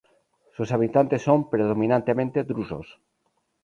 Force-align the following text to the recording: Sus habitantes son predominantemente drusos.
Sus 0.57 0.71
habitantes 0.71 1.21
son 1.21 1.47
predominantemente 1.47 2.43
drusos. 2.43 2.87